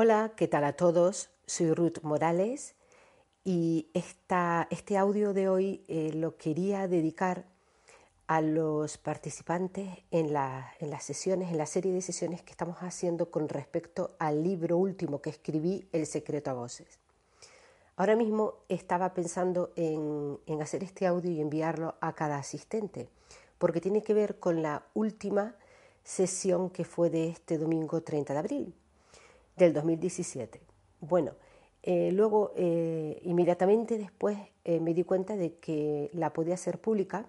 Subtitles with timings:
[0.00, 1.28] Hola, ¿qué tal a todos?
[1.46, 2.76] Soy Ruth Morales
[3.42, 7.46] y esta, este audio de hoy eh, lo quería dedicar
[8.28, 13.32] a los participantes en, en las sesiones, en la serie de sesiones que estamos haciendo
[13.32, 17.00] con respecto al libro último que escribí, El secreto a voces.
[17.96, 23.08] Ahora mismo estaba pensando en, en hacer este audio y enviarlo a cada asistente,
[23.58, 25.56] porque tiene que ver con la última
[26.04, 28.74] sesión que fue de este domingo 30 de abril
[29.58, 30.60] del 2017.
[31.00, 31.32] Bueno,
[31.82, 37.26] eh, luego, eh, inmediatamente después, eh, me di cuenta de que la podía hacer pública,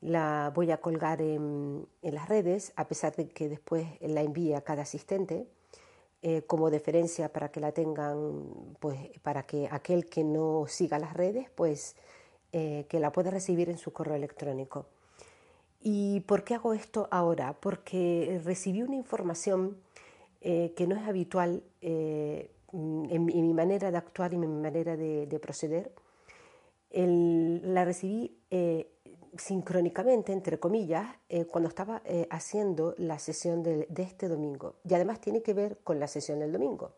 [0.00, 4.62] la voy a colgar en, las redes, a pesar de que después la envíe a
[4.62, 5.46] cada asistente,
[6.46, 11.48] como deferencia para que la tengan, pues para que aquel que no siga las redes,
[11.54, 11.94] pues
[12.50, 14.86] que la pueda recibir en su correo electrónico.
[15.80, 17.54] ¿Y por qué hago esto ahora?
[17.60, 19.78] Porque recibí una información
[20.40, 24.96] eh, que no es habitual eh, en, mi manera de actuar y en mi manera
[24.96, 25.90] de, proceder.
[26.92, 28.92] la recibí eh,
[29.36, 31.06] sincrónicamente, entre comillas,
[31.50, 34.76] cuando estaba haciendo la sesión de, de, este domingo.
[34.88, 36.92] Y además tiene que ver con la sesión del domingo.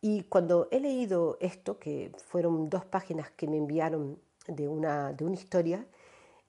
[0.00, 4.18] Y cuando he leído esto, que fueron dos páginas que me enviaron
[4.48, 5.86] de una, de una historia,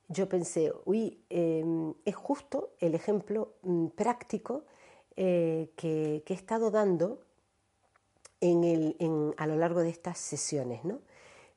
[0.08, 4.66] yo pensé, uy, es justo el ejemplo mm, práctico
[5.18, 7.22] eh, que, he estado dando
[9.38, 11.00] a lo largo de estas sesiones, ¿no?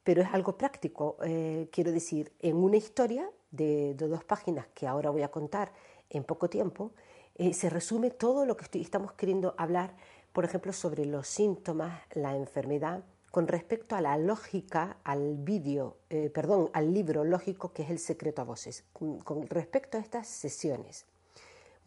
[0.04, 5.10] Pero es algo práctico, eh, quiero decir, en una historia de, dos páginas que ahora
[5.10, 5.72] voy a contar
[6.08, 6.92] en poco tiempo,
[7.34, 9.94] eh, se resume todo lo que estamos queriendo hablar,
[10.32, 15.98] por ejemplo, sobre los síntomas, la enfermedad, con respecto a la lógica, al vídeo,
[16.32, 21.04] perdón, al libro lógico que es El secreto a voces, con respecto a estas sesiones.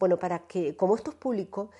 [0.02, 1.70] Bueno, para que, como esto es público,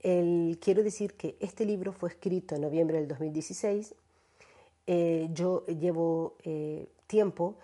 [0.00, 3.94] quiero decir que este libro fue escrito en noviembre del 2016.
[4.88, 7.54] Eh, yo llevo eh, tiempo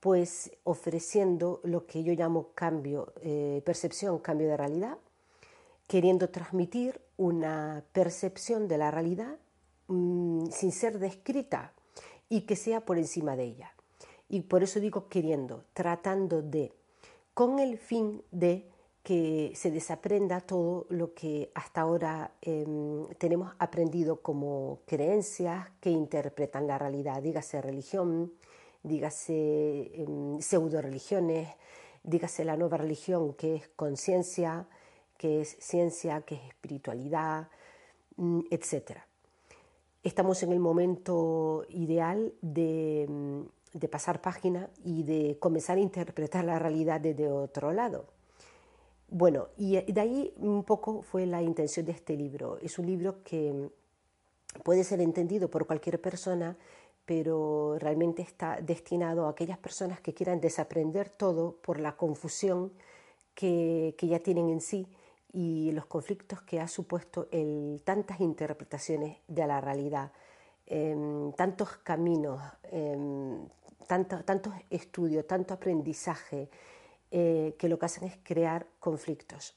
[0.00, 4.98] pues ofreciendo lo que yo llamo cambio, eh, percepción, cambio de realidad,
[5.86, 9.36] queriendo transmitir una percepción de la realidad
[9.86, 11.72] mm, sin ser descrita
[12.28, 13.72] y que sea por encima de ella.
[14.28, 16.72] Y por eso digo queriendo, tratando de,
[17.34, 18.68] con el fin de
[19.02, 26.66] que se desaprenda todo lo que hasta ahora em, tenemos aprendido como creencias que interpretan
[26.66, 28.32] la realidad, dígase religión,
[28.82, 31.48] dígase em, pseudo religiones,
[32.02, 34.66] dígase la nueva religión que es conciencia,
[35.16, 37.48] que es ciencia, que es espiritualidad,
[38.16, 38.98] mm, etc.
[40.02, 46.44] Estamos en el momento ideal de, em, de pasar página y de comenzar a interpretar
[46.44, 48.19] la realidad desde otro lado
[49.10, 52.58] bueno, y de ahí un poco fue la intención de este libro.
[52.62, 53.70] Es un libro que
[54.62, 56.56] puede ser entendido por cualquier persona,
[57.04, 62.72] pero realmente está destinado a aquellas personas que quieran desaprender todo por la confusión
[63.34, 64.86] que, ya tienen en sí
[65.32, 70.12] y los conflictos que ha supuesto el, tantas interpretaciones de la realidad,
[70.66, 72.40] em, tantos caminos,
[72.70, 73.48] em,
[73.88, 76.48] tantos estudios, tanto aprendizaje,
[77.10, 79.54] eh, que lo que hacen es crear conflictos.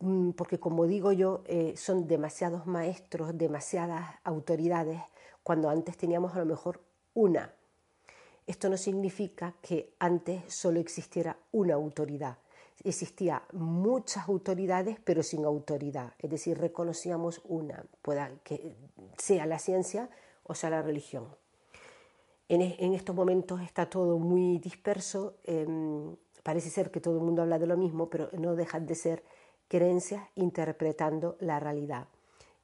[0.00, 5.00] Mm, porque como digo yo, eh, son demasiados maestros, demasiadas autoridades,
[5.42, 6.80] cuando antes teníamos a lo mejor
[7.14, 7.54] una.
[8.46, 12.38] Esto no significa que antes solo existiera una autoridad.
[12.82, 16.14] Existía muchas autoridades, pero sin autoridad.
[16.18, 18.74] Es decir, reconocíamos una, pueda que
[19.18, 20.08] sea la ciencia
[20.44, 21.28] o sea la religión.
[22.48, 25.36] En, estos momentos está todo muy disperso.
[25.44, 28.94] Em, Parece ser que todo el mundo habla de lo mismo, pero no dejan de
[28.94, 29.22] ser
[29.68, 32.08] creencias interpretando la realidad.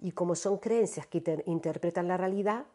[0.00, 2.66] Y como son creencias que interpretan la realidad,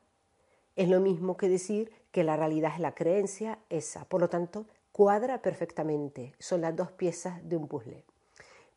[0.75, 4.05] es lo mismo que decir que la realidad es la creencia esa.
[4.05, 6.33] Por lo tanto, cuadra perfectamente.
[6.39, 8.03] Son las dos piezas de un puzzle.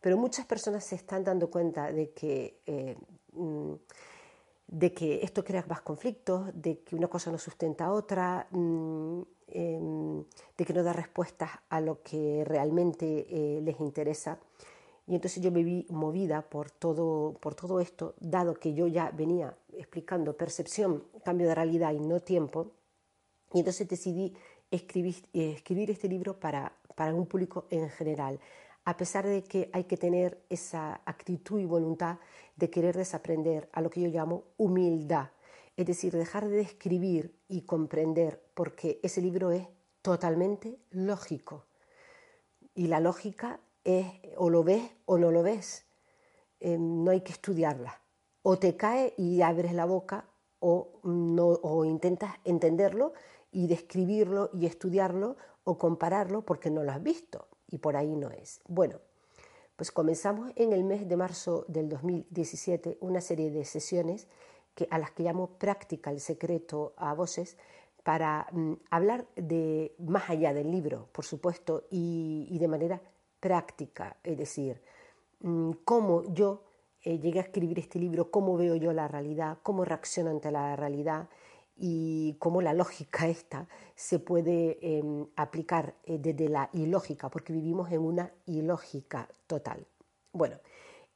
[0.00, 2.96] Pero muchas personas se están dando cuenta de que, eh,
[3.32, 3.74] mm,
[4.66, 9.22] de que esto crea más conflictos, de que una cosa no sustenta a otra, mm,
[9.48, 10.24] Em,
[10.56, 14.38] de que no da respuestas a lo que realmente eh, les interesa
[15.06, 19.10] Y entonces yo me vi movida por todo, por todo esto, dado que yo ya
[19.10, 22.72] venía explicando percepción, cambio de realidad y no tiempo.
[23.52, 24.34] Y entonces decidí
[24.70, 28.40] escribir, escribir este libro para, para un público en general,
[28.84, 32.18] a pesar de que hay que tener esa actitud y voluntad
[32.56, 35.30] de querer desaprender a lo que yo llamo humildad,
[35.76, 39.66] es decir, dejar de escribir y comprender, porque ese libro es
[40.02, 41.64] totalmente lógico.
[42.74, 45.86] Y la lógica es o lo ves o no lo ves.
[46.60, 48.00] Em, no hay que estudiarla.
[48.42, 50.28] O te cae y abres la boca
[50.60, 53.14] o, no, o intentas entenderlo
[53.50, 58.30] y describirlo y estudiarlo o compararlo porque no lo has visto y por ahí no
[58.30, 58.60] es.
[58.66, 59.00] Bueno,
[59.76, 64.28] pues comenzamos en el mes de marzo del 2017 una serie de sesiones
[64.74, 67.56] que, a las que llamo práctica el secreto a voces
[68.04, 73.00] para mm, hablar de más allá del libro, por supuesto, y, de manera
[73.40, 74.80] práctica, es decir,
[75.40, 76.62] mm, cómo yo
[77.02, 80.76] eh, llegué a escribir este libro, cómo veo yo la realidad, cómo reacciono ante la
[80.76, 81.28] realidad
[81.76, 87.90] y cómo la lógica esta se puede em, aplicar eh, desde la ilógica, porque vivimos
[87.90, 89.86] en una ilógica total.
[90.32, 90.56] Bueno,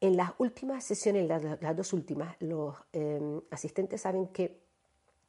[0.00, 4.60] en las últimas sesiones, las, dos últimas, los em, asistentes saben que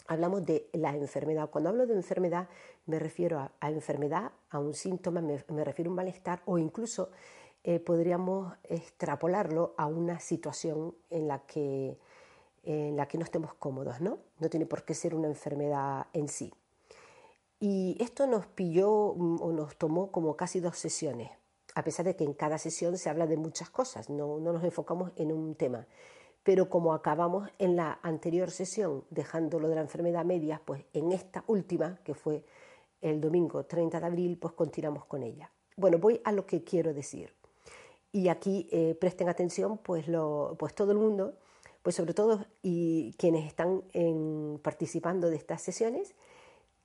[0.07, 1.49] hablamos de la enfermedad.
[1.49, 2.49] Cuando hablo de enfermedad
[2.85, 7.11] me refiero a, enfermedad, a un síntoma, me, refiero a un malestar o incluso
[7.63, 11.99] eh, podríamos extrapolarlo a una situación en la que
[12.63, 14.19] en la que no estemos cómodos, ¿no?
[14.39, 16.53] No tiene por qué ser una enfermedad en sí.
[17.59, 21.29] Y esto nos pilló mm, o nos tomó como casi dos sesiones,
[21.75, 24.63] a pesar de que en cada sesión se habla de muchas cosas, no, no nos
[24.63, 25.87] enfocamos en un tema.
[26.43, 31.11] Pero como acabamos en la anterior sesión dejando lo de la enfermedad media, pues en
[31.11, 32.45] esta última, que fue
[33.01, 35.51] el domingo 30 de abril, pues continuamos con ella.
[35.75, 37.33] Bueno, voy a lo que quiero decir.
[38.11, 40.05] Y aquí eh, presten atención, pues,
[40.57, 41.35] pues todo el mundo
[41.81, 43.83] pues sobre todo y quienes están
[44.61, 46.15] participando de estas sesiones,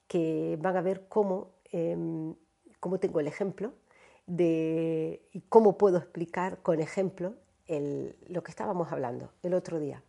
[0.09, 2.35] que van a ver cómo, em,
[2.81, 3.73] cómo tengo el ejemplo
[4.27, 7.35] de y cómo puedo explicar con ejemplo
[7.67, 10.03] lo que estábamos hablando el otro día.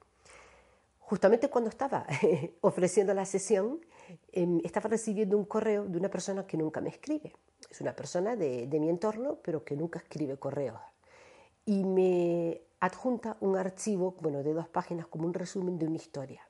[0.99, 2.05] Justamente cuando estaba
[2.61, 3.79] ofreciendo la sesión,
[4.31, 7.33] em, estaba recibiendo un correo de una persona que nunca me escribe.
[7.69, 10.79] Es una persona de, de mi entorno, pero que nunca escribe correos.
[11.65, 16.41] Y me adjunta un archivo bueno, de dos páginas como un resumen de una historia.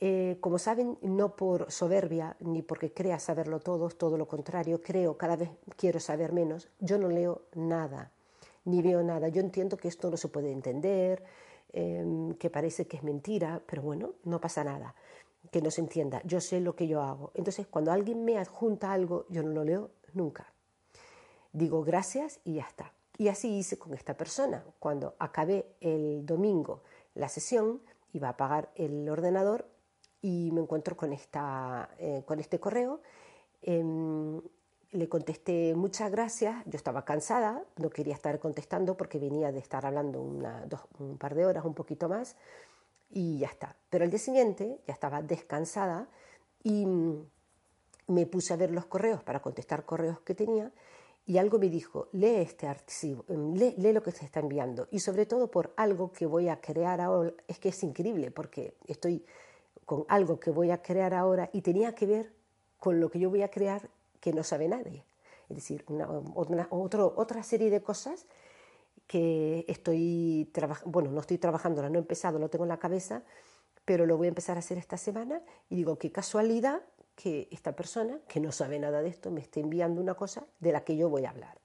[0.00, 5.16] Eh, como saben, no por soberbia ni porque crea saberlo todo, todo lo contrario, creo,
[5.16, 8.10] cada vez quiero saber menos, yo no leo nada,
[8.64, 9.28] ni veo nada.
[9.28, 11.22] Yo entiendo que esto no se puede entender,
[11.72, 14.96] em, que parece que es mentira, pero bueno, no pasa nada,
[15.52, 16.20] que no se entienda.
[16.24, 17.30] Yo sé lo que yo hago.
[17.34, 20.52] Entonces, cuando alguien me adjunta algo, yo no lo leo nunca.
[21.52, 22.92] Digo gracias y ya está.
[23.22, 24.64] Y así hice con esta persona.
[24.80, 26.82] Cuando acabé el domingo
[27.14, 27.80] la sesión,
[28.12, 29.68] iba a apagar el ordenador
[30.20, 33.00] y me encuentro con, esta, eh, con este correo.
[33.62, 34.40] Em,
[34.90, 39.86] le contesté muchas gracias, yo estaba cansada, no quería estar contestando porque venía de estar
[39.86, 42.34] hablando un par de horas, un poquito más,
[43.08, 43.76] y ya está.
[43.88, 46.08] Pero el día siguiente ya estaba descansada
[46.64, 47.24] y mm,
[48.08, 50.72] me puse a ver los correos para contestar correos que tenía
[51.24, 54.98] y algo me dijo, lee este archivo, em, lee, lo que se está enviando y
[55.00, 59.24] sobre todo por algo que voy a crear ahora, es que es increíble porque estoy
[59.84, 62.32] con algo que voy a crear ahora y tenía que ver
[62.78, 63.88] con lo que yo voy a crear
[64.20, 65.04] que no sabe nadie.
[65.48, 68.26] Es decir, una, otra serie de cosas
[69.06, 73.22] que estoy trabajando, bueno, no estoy trabajando, no he empezado, lo tengo en la cabeza,
[73.84, 76.82] pero lo voy a empezar a hacer esta semana y digo, qué casualidad
[77.14, 80.72] que esta persona, que no sabe nada de esto, me esté enviando una cosa de
[80.72, 81.62] la que yo voy a hablar.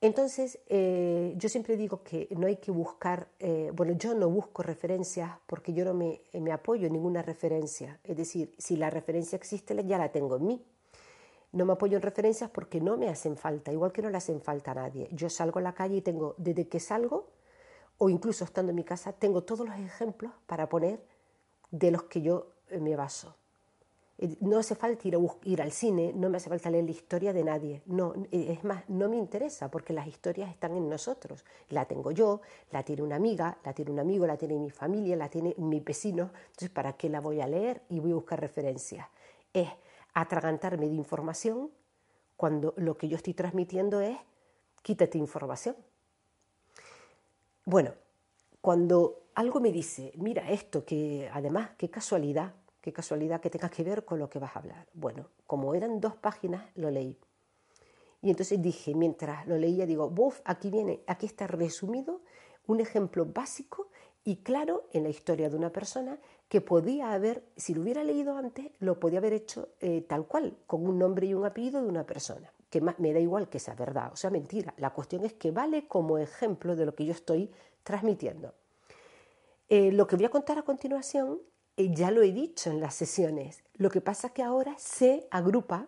[0.00, 4.62] Entonces, eh, yo siempre digo que no hay que buscar, eh, bueno, yo no busco
[4.62, 7.98] referencias porque yo no me, me, apoyo en ninguna referencia.
[8.04, 10.64] Es decir, si la referencia existe, ya la tengo en mí.
[11.50, 14.40] No me apoyo en referencias porque no me hacen falta, igual que no le hacen
[14.40, 15.08] falta a nadie.
[15.10, 17.30] Yo salgo a la calle y tengo, desde que salgo,
[17.96, 21.04] o incluso estando en mi casa, tengo todos los ejemplos para poner
[21.72, 23.34] de los que yo me baso.
[24.18, 26.90] Eh, no hace falta ir, a ir al cine, no me hace falta leer la
[26.90, 27.82] historia de nadie.
[27.86, 31.44] No, eh, es más, no me interesa porque las historias están en nosotros.
[31.68, 32.40] La tengo yo,
[32.72, 35.80] la tiene una amiga, la tiene un amigo, la tiene mi familia, la tiene mi
[35.80, 36.30] vecino.
[36.46, 39.06] Entonces, ¿para qué la voy a leer y voy a buscar referencias?
[39.52, 39.68] Es
[40.14, 41.70] atragantarme de información
[42.36, 44.18] cuando lo que yo estoy transmitiendo es
[44.82, 45.76] quítate información.
[47.64, 47.92] Bueno,
[48.60, 52.54] cuando algo me dice, mira esto, que además, qué casualidad,
[52.88, 54.86] Qué casualidad que tenga que ver con lo que vas a hablar.
[54.94, 57.18] Bueno, como eran dos páginas, lo leí.
[58.22, 62.22] Y entonces dije, mientras lo leía, digo, buf, aquí viene, aquí está resumido
[62.66, 63.90] un ejemplo básico
[64.24, 66.18] y claro en la historia de una persona
[66.48, 70.56] que podía haber, si lo hubiera leído antes, lo podía haber hecho eh, tal cual,
[70.66, 73.74] con un nombre y un apellido de una persona, que me da igual que sea
[73.74, 74.72] verdad, o sea, mentira.
[74.78, 77.50] La cuestión es que vale como ejemplo de lo que yo estoy
[77.82, 78.54] transmitiendo.
[79.68, 81.42] Eh, lo que voy a contar a continuación,
[81.78, 85.86] ya lo he dicho en las sesiones, lo que pasa es que ahora se agrupa,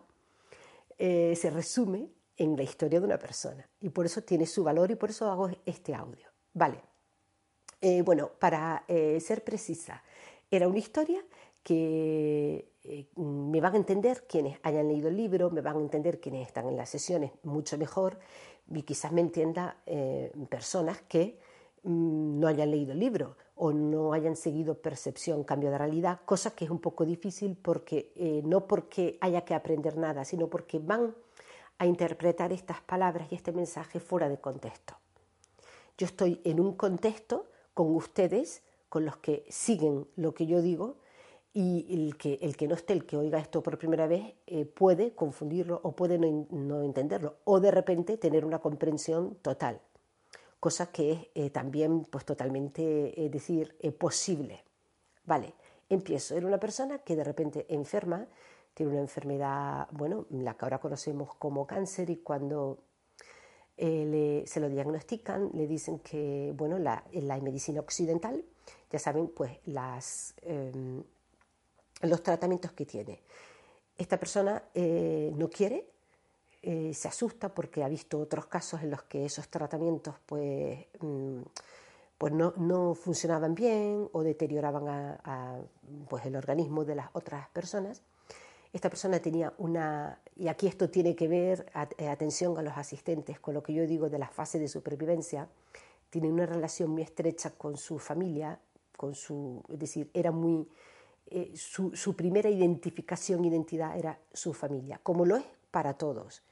[0.99, 4.95] se resume en la historia de una persona y por eso tiene su valor y
[4.95, 6.27] por eso hago este audio.
[6.55, 6.81] Vale.
[7.83, 10.03] Eh, bueno, para eh, ser precisa,
[10.51, 11.23] era una historia
[11.63, 16.19] que eh, me van a entender quienes hayan leído el libro, me van a entender
[16.19, 18.19] quienes están en las sesiones mucho mejor
[18.71, 19.77] y quizás me entienda
[20.49, 21.39] personas que
[21.83, 26.55] mm, no hayan leído el libro o no hayan seguido percepción, cambio de realidad, cosa
[26.55, 31.15] que es un poco difícil porque no porque haya que aprender nada, sino porque van
[31.79, 34.95] a interpretar estas palabras y este mensaje fuera de contexto.
[35.99, 40.97] Yo estoy en un contexto con ustedes, con los que siguen lo que yo digo,
[41.53, 44.65] y el que, el que no esté, el que oiga esto por primera vez, eh,
[44.65, 49.81] puede confundirlo o puede no, entenderlo, o de repente tener una comprensión total,
[50.61, 54.63] cosa que es eh, también pues, totalmente, es decir, posible.
[55.25, 55.55] Vale,
[55.89, 56.37] empiezo.
[56.37, 58.27] Era una persona que de repente enferma,
[58.75, 62.79] tiene una enfermedad, bueno, la que ahora conocemos como cáncer, y cuando
[63.77, 68.45] eh, se lo diagnostican, le dicen que, bueno, la, la medicina occidental,
[68.91, 71.03] ya saben, pues las, em,
[72.03, 73.23] los tratamientos que tiene.
[73.97, 75.87] Esta persona eh, no quiere,
[76.63, 81.41] eh, se asusta porque ha visto otros casos en los que esos tratamientos pues, mm,
[82.19, 85.19] pues no, no, funcionaban bien o deterioraban
[86.09, 88.03] pues el organismo de las otras personas
[88.73, 91.67] esta persona tenía una, y aquí esto tiene que ver,
[91.99, 95.49] eh, atención a los asistentes, con lo que yo digo de la fase de supervivencia,
[96.09, 98.61] tiene una relación muy estrecha con su familia,
[98.97, 100.69] con su, es decir, era muy,
[101.27, 106.43] eh, su, su, primera identificación, identidad era su familia, como lo es para todos.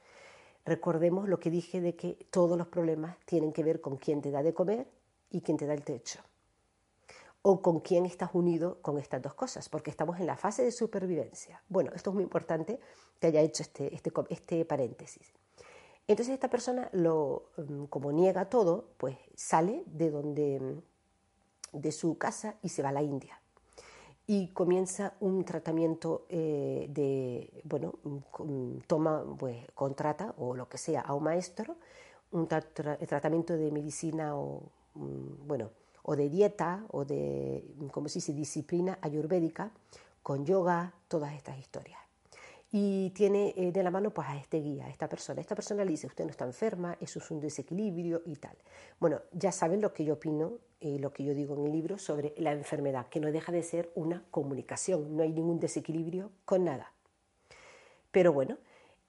[0.69, 4.29] Recordemos lo que dije de que todos los problemas tienen que ver con quién te
[4.29, 4.87] da de comer
[5.31, 6.19] y quién te da el techo
[7.41, 10.71] o con quién estás unido con estas dos cosas, porque estamos en la fase de
[10.71, 11.63] supervivencia.
[11.69, 12.79] Bueno, esto es muy importante
[13.19, 15.33] que haya hecho este, este, este paréntesis.
[16.07, 22.15] Entonces esta persona, lo, mm, como niega todo, pues sale de, donde, mm, de su
[22.19, 23.38] casa y se va a la India.
[24.31, 31.01] Y comienza un tratamiento eh, de, bueno, mm, toma, pues contrata o lo que sea
[31.01, 31.77] a un maestro,
[32.33, 34.61] un tratamiento de medicina o,
[34.93, 35.71] bueno,
[36.03, 39.71] o de dieta o de, como se dice, disciplina ayurvédica,
[40.21, 42.08] con yoga, todas estas historias.
[42.71, 45.41] Y tiene eh, de la mano pues, a este guía, a esta persona.
[45.41, 48.55] Esta persona le dice, usted no está enferma, eso es un desequilibrio y tal.
[48.99, 51.97] Bueno, ya saben lo que yo opino y lo que yo digo en el libro
[51.97, 56.65] sobre la enfermedad, que no deja de ser una comunicación, no hay ningún desequilibrio con
[56.65, 56.93] nada.
[58.11, 58.57] Pero bueno,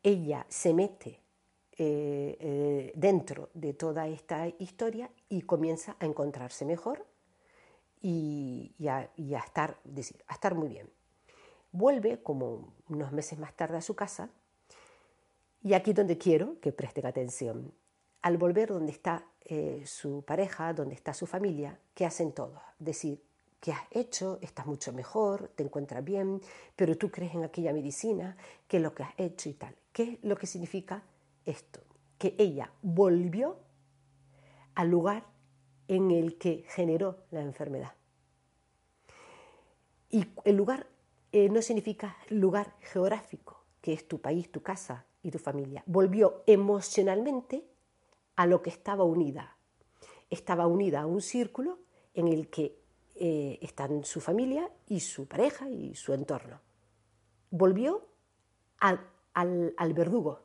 [0.03, 1.21] ella se mete
[1.83, 7.07] eh, eh, dentro de toda esta historia y comienza a encontrarse mejor
[8.03, 10.91] y, a, estar, decir, a estar muy bien.
[11.73, 14.31] Vuelve como unos meses más tarde a su casa
[15.63, 17.73] y aquí donde quiero que presten atención.
[18.23, 22.61] Al volver donde está eh, su pareja, donde está su familia, ¿qué hacen todos?
[22.79, 23.23] Decir,
[23.61, 24.39] ¿qué has hecho?
[24.43, 26.41] Estás mucho mejor, te encuentras bien,
[26.77, 28.37] pero tú crees en aquella medicina,
[28.69, 29.75] ¿qué es lo que has hecho y tal?
[29.93, 31.03] ¿Qué es lo que significa
[31.45, 31.81] esto,
[32.19, 33.59] que ella volvió
[34.75, 35.25] al lugar
[35.89, 37.93] en el que generó la enfermedad.
[40.09, 40.87] Y el lugar
[41.33, 45.83] eh, no significa lugar geográfico, que es tu país, tu casa y tu familia.
[45.87, 47.65] Volvió emocionalmente
[48.37, 49.57] a lo que estaba unida.
[50.31, 51.79] Estaba unida a un círculo
[52.15, 52.79] en el que
[53.17, 56.61] eh, están su familia y su pareja y su entorno.
[57.51, 58.07] Volvió
[58.79, 60.41] al verdugo,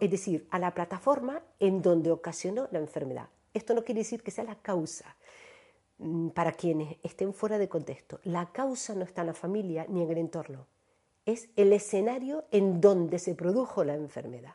[0.00, 3.28] es decir, a la plataforma en donde ocasionó la enfermedad.
[3.52, 5.16] Esto no quiere decir que sea la causa.
[6.00, 10.02] Mm, para quienes estén fuera de contexto, la causa no está en la familia ni
[10.02, 10.66] en el entorno,
[11.26, 14.54] es el escenario en donde se produjo la enfermedad.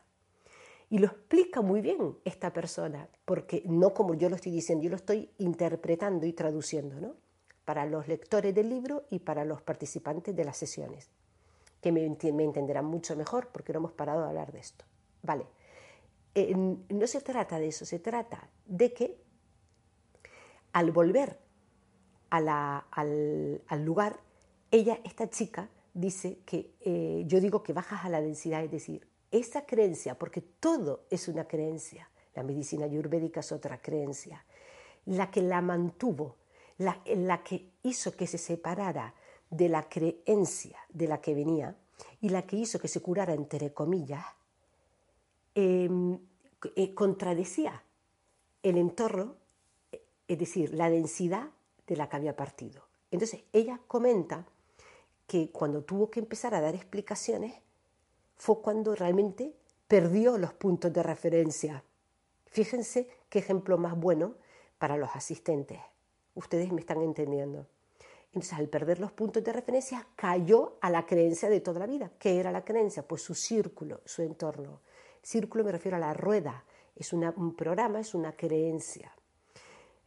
[0.89, 4.89] Y lo explica muy bien esta persona, porque no como yo lo estoy diciendo, yo
[4.89, 7.13] lo estoy interpretando y traduciendo, ¿no?
[7.63, 11.09] Para los lectores del libro y para los participantes de las sesiones,
[11.79, 14.83] que me, entenderán mucho mejor porque no hemos parado de hablar de esto.
[15.21, 15.45] Vale.
[16.33, 19.24] Eh, no se trata de eso, se trata de que
[20.75, 21.39] al volver
[22.29, 24.19] al, lugar,
[24.71, 29.07] ella, esta chica, dice que eh, yo digo que bajas a la densidad, es decir,
[29.31, 34.43] esa creencia, porque todo es una creencia, la medicina ayurvédica es otra creencia,
[35.05, 36.35] la que la mantuvo,
[36.77, 39.13] la, la que hizo que se separara
[39.49, 41.77] de la creencia de la que venía
[42.19, 44.25] y la que hizo que se curara, entre comillas,
[45.53, 46.19] em,
[46.75, 47.81] eh, contradecía
[48.61, 49.37] el entorno,
[50.27, 51.49] es decir, la densidad
[51.87, 52.83] de la que había partido.
[53.11, 54.45] Entonces, ella comenta
[55.27, 57.55] que cuando tuvo que empezar a dar explicaciones
[58.35, 59.55] fue cuando realmente
[59.87, 61.83] perdió los puntos de referencia.
[62.47, 64.35] Fíjense qué ejemplo más bueno
[64.77, 65.79] para los asistentes.
[66.33, 67.67] Ustedes me están entendiendo.
[68.27, 72.11] Entonces, al perder los puntos de referencia, cayó a la creencia de toda la vida.
[72.19, 73.07] ¿Qué era la creencia?
[73.07, 74.81] Pues su círculo, su entorno.
[75.21, 76.65] Círculo me refiero a la rueda.
[76.95, 79.15] Es un programa, es una creencia.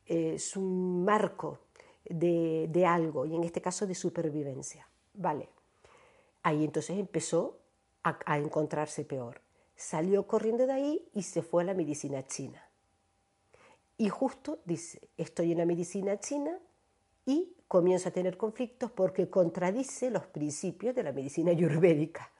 [0.08, 1.60] Es un marco
[2.04, 4.88] de, de algo, y en este caso de supervivencia.
[5.14, 5.48] Vale.
[6.42, 7.58] Ahí entonces empezó
[8.02, 9.40] a, encontrarse peor.
[9.76, 12.62] Salió corriendo de ahí y se fue a la medicina china.
[13.96, 16.58] Y justo dice, estoy en la medicina china
[17.26, 22.32] y comienza a tener conflictos porque contradice los principios de la medicina ayurvédica.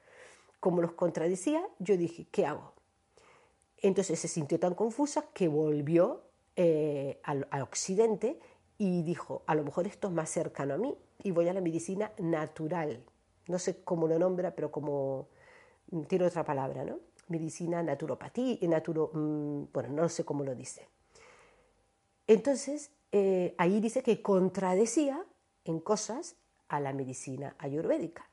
[0.60, 2.72] Como los contradecía, yo dije, ¿qué hago?
[3.76, 6.22] Entonces se sintió tan confusa que volvió
[6.60, 8.36] eh, al, occidente
[8.78, 11.60] y dijo, a lo mejor esto es más cercano a mí y voy a la
[11.60, 13.04] medicina natural.
[13.46, 15.28] No sé cómo lo nombra, pero como
[15.92, 16.98] mm, tiene otra palabra, ¿no?
[17.28, 20.88] Medicina naturopatía, naturo, mm, bueno, no sé cómo lo dice.
[22.26, 25.24] Entonces, eh, ahí dice que contradecía
[25.64, 26.34] en cosas
[26.66, 28.28] a la medicina ayurvédica,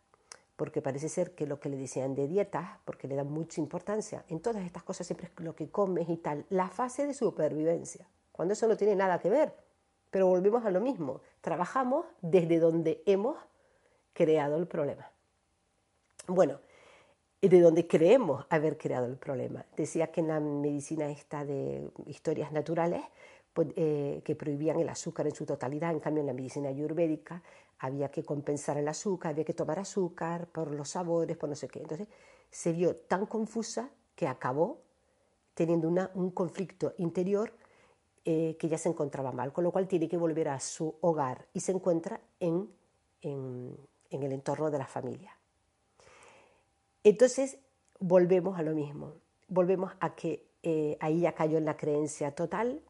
[0.56, 4.26] porque parece ser que lo que le decían de dietas, porque le dan mucha importancia,
[4.30, 8.08] en todas estas cosas siempre es lo que comes y tal, la fase de supervivencia,
[8.36, 9.54] cuando eso no tiene nada que ver,
[10.12, 13.38] pero volvemos a lo mismo, trabajamos desde donde hemos
[14.14, 15.10] creado el problema.
[16.28, 16.60] Bueno,
[17.50, 19.66] de donde creemos haber creado el problema.
[19.76, 23.04] Decía que en la medicina esta de historias naturales,
[23.54, 27.42] pues, eh, que prohibían el azúcar en su totalidad, en cambio en la medicina ayurvédica
[27.80, 31.68] había que compensar el azúcar, había que tomar azúcar por los sabores, por no sé
[31.68, 31.80] qué.
[31.80, 32.08] Entonces
[32.50, 34.80] se vio tan confusa que acabó
[35.54, 37.54] teniendo un conflicto interior
[38.28, 41.46] eh, que ya se encontraba mal, con lo cual tiene que volver a su hogar
[41.54, 42.68] y se encuentra en,
[43.22, 43.78] en,
[44.10, 45.38] el entorno de la familia.
[47.04, 47.60] Entonces
[48.00, 49.14] volvemos a lo mismo,
[49.48, 52.82] volvemos a que eh, ahí ya cayó en la creencia total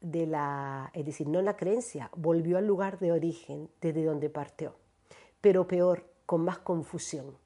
[0.00, 4.74] de la, es decir, no la creencia, volvió al lugar de origen, desde donde partió,
[5.40, 7.38] pero peor, con más confusión,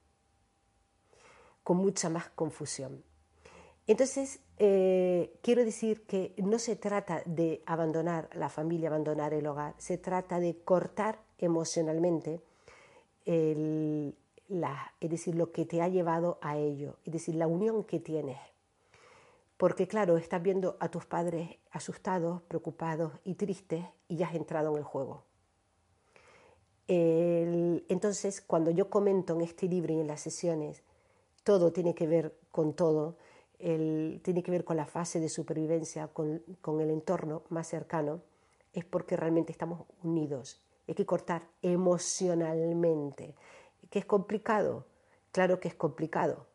[1.62, 3.04] con mucha más confusión.
[3.86, 9.75] Entonces, eh, quiero decir que no se trata de abandonar la familia, abandonar el hogar,
[9.79, 12.40] se trata de cortar emocionalmente
[13.27, 18.01] la, es decir, lo que te ha llevado a ello, es decir, la unión que
[18.01, 18.38] tienes
[19.59, 24.71] porque claro, estás viendo a tus padres asustados, preocupados y tristes y ya has entrado
[24.71, 25.25] en el juego.
[26.87, 30.83] entonces, cuando yo comento en este libro y en las sesiones,
[31.42, 33.16] todo tiene que ver con todo,
[33.59, 38.23] tiene que ver con la fase de supervivencia, con, con el entorno más cercano,
[38.73, 40.61] es porque realmente estamos unidos.
[40.87, 43.35] Hay que cortar emocionalmente.
[43.90, 44.87] ¿Que es complicado?
[45.33, 46.47] Claro que es complicado,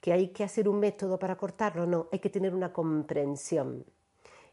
[0.00, 3.84] que hay que hacer un método para cortarlo, no, hay que tener una comprensión.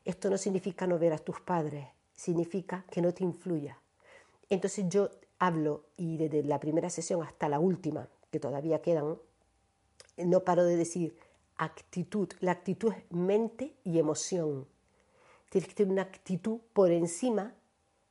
[0.05, 3.77] Esto no significa no ver a tus padres, significa que no te influya.
[4.49, 9.17] Entonces yo hablo, y desde la primera sesión hasta la última, que todavía quedan,
[10.17, 11.17] no paro de decir
[11.63, 12.27] actitud.
[12.39, 14.67] La actitud es mente y emoción.
[15.49, 17.53] Tienes que tener una actitud por encima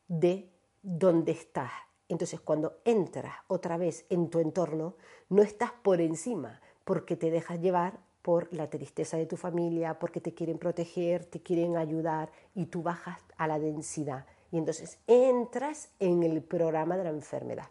[0.07, 0.49] de
[0.83, 1.73] donde estás.
[2.09, 4.95] Entonces cuando entras otra vez en tu entorno,
[5.29, 10.21] no estás por encima, porque te dejas llevar por la tristeza de tu familia, porque
[10.21, 14.27] te quieren proteger, te quieren ayudar y tú bajas a la densidad.
[14.53, 17.69] Y entonces entras en el programa de la enfermedad.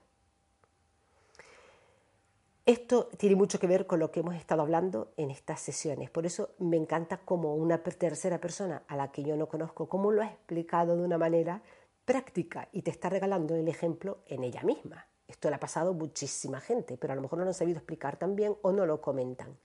[2.69, 6.11] Esto tiene mucho que ver con lo que hemos estado hablando en estas sesiones.
[6.11, 10.11] Por eso me encanta como una tercera persona a la que yo no conozco, cómo
[10.11, 11.63] lo ha explicado de una manera
[12.05, 15.07] práctica y te está regalando el ejemplo en ella misma.
[15.27, 17.79] Esto le ha pasado a muchísima gente, pero a lo mejor no lo han sabido
[17.79, 19.57] explicar tan bien o no lo comentan.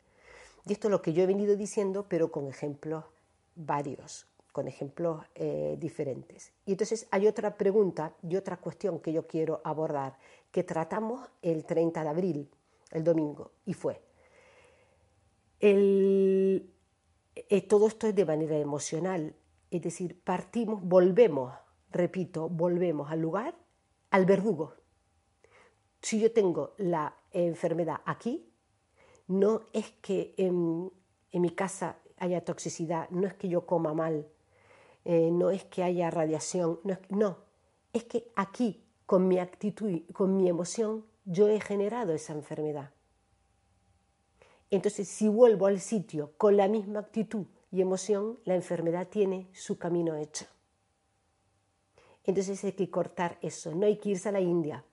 [0.64, 3.04] Y esto es lo que yo he venido diciendo, pero con ejemplos
[3.54, 6.54] varios, con ejemplos eh, diferentes.
[6.64, 10.16] Y entonces hay otra pregunta y otra cuestión que yo quiero abordar,
[10.50, 12.50] que tratamos el 30 de abril,
[12.94, 14.00] el domingo, y fue,
[15.60, 16.72] el,
[17.34, 19.34] eh, todo esto es de manera emocional,
[19.70, 21.52] es decir, partimos, volvemos,
[21.90, 23.54] repito, volvemos al lugar,
[24.10, 24.74] al verdugo,
[26.04, 28.46] si yo tengo la enfermedad aquí,
[29.26, 30.92] no es que en,
[31.32, 34.28] mi casa haya toxicidad, no es que yo coma mal,
[35.06, 37.38] eh, no es que haya radiación, no, no,
[37.94, 42.90] es que aquí, con mi actitud, con mi emoción, yo he generado esa enfermedad.
[44.70, 49.78] Entonces, si vuelvo al sitio con la misma actitud y emoción, la enfermedad tiene su
[49.78, 50.46] camino hecho.
[52.24, 53.74] Entonces hay que cortar eso.
[53.74, 54.84] No hay que irse a la India,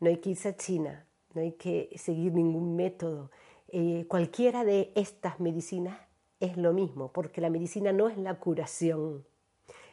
[0.00, 3.30] no hay que irse a China, no hay que seguir ningún método.
[3.68, 5.98] Eh, cualquiera de estas medicinas
[6.40, 9.24] es lo mismo, porque la medicina no es la curación.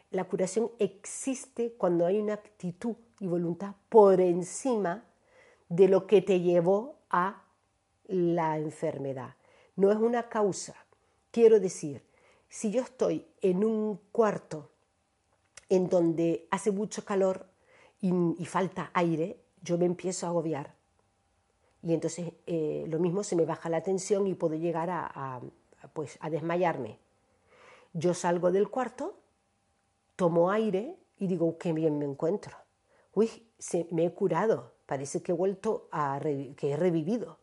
[0.10, 5.06] La curación existe cuando hay una actitud y voluntad por encima
[5.74, 7.46] de lo que te llevó a
[8.06, 9.36] la enfermedad.
[9.76, 10.76] No es una causa.
[11.32, 12.04] Quiero decir,
[12.48, 14.70] si yo estoy en un cuarto
[15.70, 17.48] en donde hace mucho calor
[18.00, 20.76] y, falta aire, yo me empiezo a agobiar.
[21.82, 25.42] Y entonces eh, lo mismo se me baja la tensión y puedo llegar a,
[25.94, 27.00] pues, a desmayarme.
[27.94, 29.18] Yo salgo del cuarto,
[30.16, 32.56] tomo aire y digo, qué bien me encuentro.
[33.16, 37.38] Uy, se, me he curado, parece que he vuelto a, que he revivido.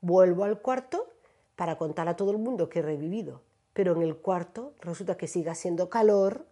[0.00, 1.08] Vuelvo al cuarto
[1.56, 5.26] para contar a todo el mundo que he revivido, pero en el cuarto resulta que
[5.26, 6.46] sigue haciendo calor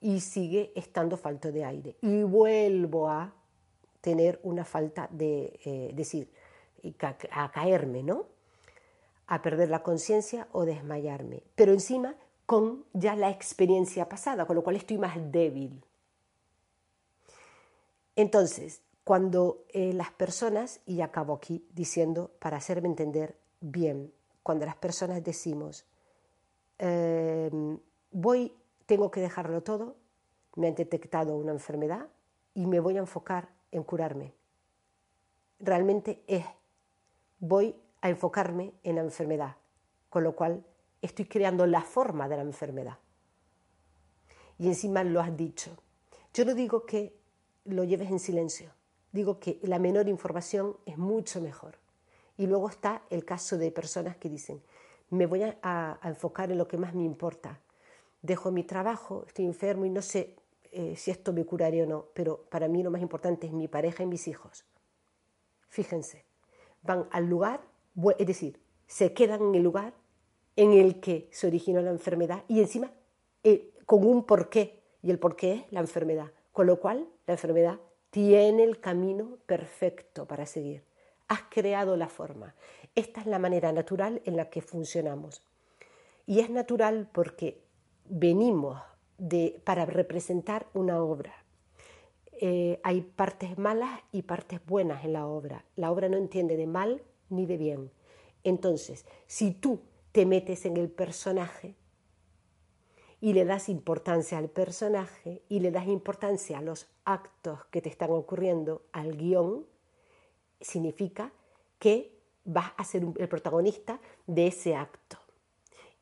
[0.00, 1.96] y sigue estando falto de aire.
[2.02, 3.34] Y vuelvo a
[4.00, 6.30] tener una falta de, eh, decir,
[7.32, 8.26] a caerme, ¿no?
[9.26, 11.42] A perder la conciencia o desmayarme.
[11.54, 12.14] Pero encima
[12.48, 15.84] con ya la experiencia pasada, con lo cual estoy más débil.
[18.16, 24.76] Entonces, cuando eh, las personas, y acabo aquí diciendo, para hacerme entender bien, cuando las
[24.76, 25.86] personas decimos,
[26.76, 27.78] em,
[28.10, 28.52] voy
[28.84, 29.96] tengo que dejarlo todo,
[30.56, 32.08] me han detectado una enfermedad
[32.52, 34.34] y me voy a enfocar en curarme.
[35.58, 36.44] Realmente es,
[37.38, 39.56] voy a enfocarme en la enfermedad,
[40.10, 40.66] con lo cual
[41.00, 42.98] estoy creando la forma de la enfermedad.
[44.58, 45.74] Y encima lo has dicho.
[46.34, 47.18] Yo no digo que
[47.64, 48.76] lo lleves en silencio,
[49.12, 51.76] digo que la menor información es mucho mejor.
[52.36, 54.62] Y luego está el caso de personas que dicen,
[55.10, 57.60] me voy a, enfocar en lo que más me importa,
[58.22, 60.36] dejo mi trabajo, estoy enfermo y no sé
[60.70, 63.68] eh, si esto me curaría o no, pero para mí lo más importante es mi
[63.68, 64.64] pareja y mis hijos.
[65.68, 66.24] Fíjense,
[66.82, 67.60] van al lugar,
[68.18, 69.94] es decir, se quedan en el lugar
[70.56, 72.90] en el que se originó la enfermedad y encima
[73.44, 77.78] eh, con un porqué, y el porqué es la enfermedad, con lo cual la enfermedad
[78.10, 80.84] tiene el camino perfecto para seguir.
[81.28, 82.54] Has creado la forma.
[82.94, 85.42] Esta es la manera natural en la que funcionamos.
[86.26, 87.62] Y es natural porque
[88.06, 88.80] venimos
[89.18, 91.34] de, para representar una obra.
[92.40, 95.64] Eh, hay partes malas y partes buenas en la obra.
[95.76, 97.90] La obra no entiende de mal ni de bien.
[98.44, 99.80] Entonces, si tú
[100.12, 101.74] te metes en el personaje
[103.20, 107.88] y le das importancia al personaje y le das importancia a los actos que te
[107.88, 109.66] están ocurriendo, al guion,
[110.60, 111.32] significa
[111.78, 115.18] que vas a ser el protagonista de ese acto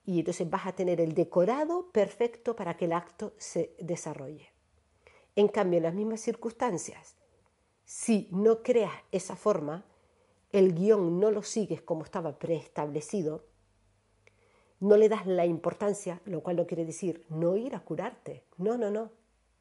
[0.07, 4.53] y entonces vas a tener el decorado perfecto para que el acto se desarrolle.
[5.35, 7.17] En cambio, en las mismas circunstancias,
[7.85, 9.85] si no creas esa forma,
[10.53, 13.45] el guion no lo sigues como estaba preestablecido,
[14.81, 18.45] no le das la importancia, lo cual no quiere decir no ir a curarte.
[18.59, 19.11] No, no, no.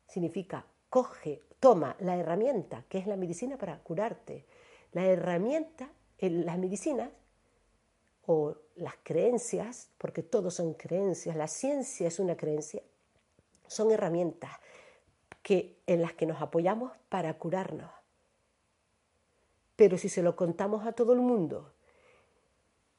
[0.08, 4.46] Significa coge, toma la herramienta, que es la medicina para curarte.
[4.92, 7.10] La herramienta, en las medicinas
[8.26, 12.82] o las creencias, porque todos son creencias, la ciencia es una creencia,
[13.68, 14.52] son herramientas
[15.44, 17.92] que, en las que nos apoyamos para curarnos.
[19.76, 21.74] Pero si se lo contamos a todo el mundo,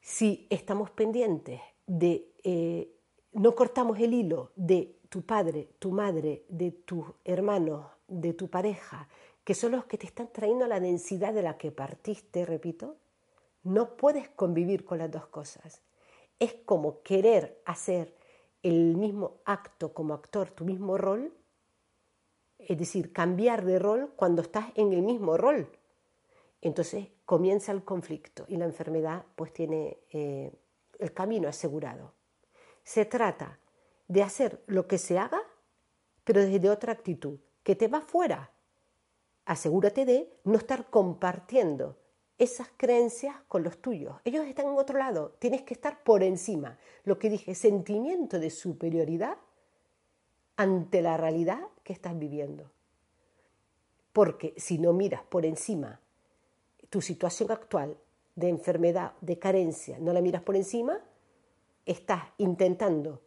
[0.01, 2.93] si estamos pendientes de, eh,
[3.33, 9.07] no cortamos el hilo de tu padre, tu madre, de tus hermanos, de tu pareja,
[9.43, 12.97] que son los que te están trayendo la densidad de la que partiste, repito,
[13.63, 15.81] no puedes convivir con las dos cosas.
[16.39, 18.13] Es como querer hacer
[18.63, 21.33] el mismo acto como actor, tu mismo rol,
[22.59, 25.69] es decir, cambiar de rol cuando estás en el mismo rol.
[26.61, 30.51] Entonces comienza el conflicto y la enfermedad pues tiene eh,
[30.99, 32.13] el camino asegurado.
[32.83, 33.59] Se trata
[34.07, 35.41] de hacer lo que se haga,
[36.23, 38.51] pero desde otra actitud, que te va fuera.
[39.45, 41.97] Asegúrate de no estar compartiendo
[42.37, 44.15] esas creencias con los tuyos.
[44.23, 46.77] Ellos están en otro lado, tienes que estar por encima.
[47.03, 49.37] Lo que dije, sentimiento de superioridad
[50.55, 52.71] ante la realidad que estás viviendo.
[54.13, 55.99] Porque si no miras por encima
[56.89, 57.97] tu situación actual
[58.37, 61.01] de enfermedad, de carencia, no la miras por encima,
[61.87, 63.23] estás intentando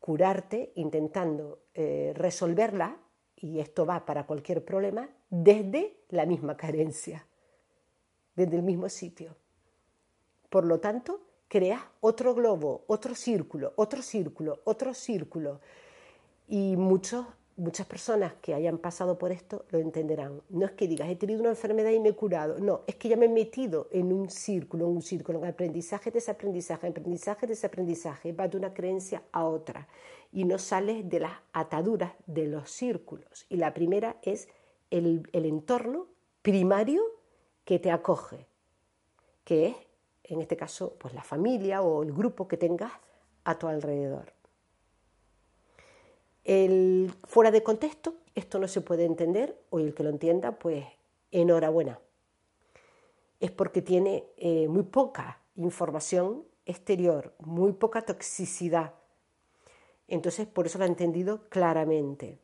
[0.00, 2.96] curarte, intentando eh, resolverla,
[3.36, 7.26] y esto va para cualquier problema, desde la misma carencia,
[8.34, 9.36] desde el mismo sitio.
[10.48, 15.60] Por lo tanto, creas otro globo, otro círculo, otro círculo, otro círculo.
[16.48, 17.26] Y muchos
[17.60, 20.40] muchas personas que hayan pasado por esto lo entenderán.
[20.48, 22.58] No es que digas, he tenido una enfermedad y me he curado.
[22.58, 26.10] No, es que ya me he metido en un círculo, en un círculo, en aprendizaje,
[26.10, 28.32] desaprendizaje, aprendizaje, desaprendizaje.
[28.32, 29.86] Va de una creencia a otra
[30.32, 33.46] y no sales de las ataduras de los círculos.
[33.50, 34.48] Y la primera es
[34.90, 36.06] el, el entorno
[36.40, 37.02] primario
[37.64, 38.46] que te acoge,
[39.44, 39.76] que es,
[40.24, 42.92] en este caso, pues la familia o el grupo que tengas
[43.44, 44.39] a tu alrededor.
[46.44, 50.84] El, fuera de contexto, esto no se puede entender, o el que lo entienda, pues
[51.30, 52.00] enhorabuena.
[53.40, 58.94] Es porque tiene eh, muy poca información exterior, muy poca toxicidad.
[60.08, 62.38] Entonces, por eso lo ha entendido claramente.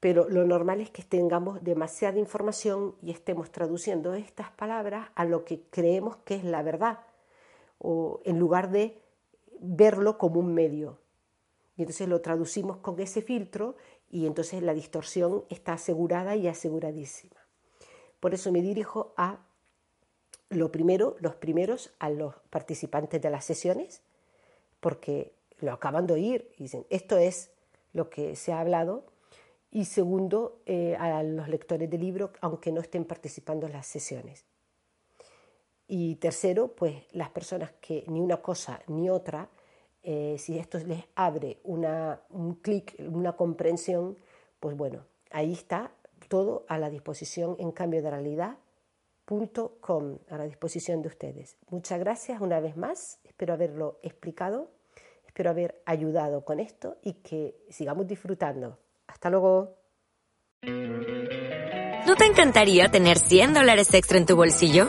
[0.00, 5.44] Pero lo normal es que tengamos demasiada información y estemos traduciendo estas palabras a lo
[5.44, 6.98] que creemos que es la verdad,
[7.78, 9.00] o en lugar de
[9.60, 10.98] verlo como un medio.
[11.76, 13.76] Y entonces lo traducimos con ese filtro
[14.10, 17.36] y entonces la distorsión está asegurada y aseguradísima.
[18.20, 19.44] Por eso me dirijo a
[20.50, 24.02] lo primero, los primeros, a los participantes de las sesiones,
[24.80, 27.50] porque lo acaban de oír y dicen, esto es
[27.92, 29.04] lo que se ha hablado.
[29.70, 34.44] Y segundo, eh, a los lectores del libro, aunque no estén participando en las sesiones.
[35.88, 39.48] Y tercero, pues las personas que ni una cosa ni otra
[40.04, 44.18] eh, si esto les abre una, un clic, una comprensión,
[44.60, 45.92] pues bueno, ahí está
[46.28, 51.56] todo a la disposición en cambio de realidad.com, a la disposición de ustedes.
[51.70, 54.70] Muchas gracias una vez más, espero haberlo explicado,
[55.26, 58.78] espero haber ayudado con esto y que sigamos disfrutando.
[59.06, 59.78] Hasta luego.
[62.06, 64.88] ¿No te encantaría tener 100 dólares extra en tu bolsillo?